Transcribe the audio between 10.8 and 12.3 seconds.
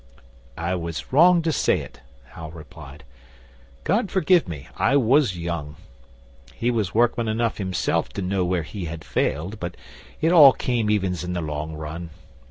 evens in the long run.